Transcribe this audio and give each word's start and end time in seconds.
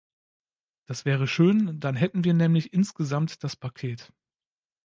Das 0.87 1.05
wäre 1.05 1.27
schön, 1.27 1.79
dann 1.79 1.95
hätten 1.95 2.23
wir 2.23 2.33
nämlich 2.33 2.73
insgesamt 2.73 3.43
das 3.43 3.55
Paket. 3.55 4.11